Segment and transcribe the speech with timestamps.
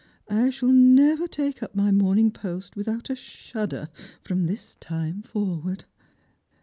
[0.31, 3.87] I shall never take up my Moj ning Post without a shudder
[4.23, 5.85] from this time forward."